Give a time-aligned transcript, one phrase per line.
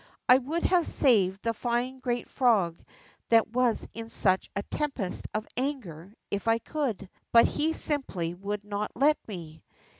[0.27, 2.81] I would have saved the fine great frog
[3.29, 8.63] that was in such a tempest of anger if I could, but he simply would
[8.63, 9.61] not let me.